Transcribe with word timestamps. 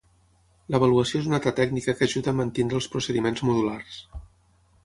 L'avaluació 0.75 1.19
és 1.19 1.27
una 1.29 1.37
altra 1.39 1.53
tècnica 1.59 1.95
que 1.99 2.07
ajuda 2.09 2.33
a 2.33 2.37
mantenir 2.39 2.79
els 2.81 2.91
procediments 2.97 3.45
modulars. 3.51 4.01